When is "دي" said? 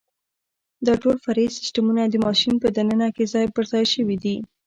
4.23-4.35